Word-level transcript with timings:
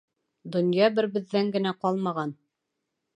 Донъя 0.53 0.87
бер 0.99 1.07
беҙҙән 1.17 1.51
генә 1.57 1.73
ҡалмаған. 1.83 2.33